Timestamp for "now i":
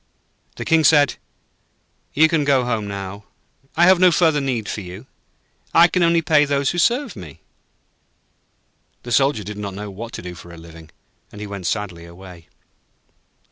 2.87-3.85